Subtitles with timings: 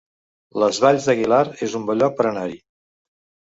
[0.63, 2.59] Les Valls d'Aguilar es un bon lloc per anar-hi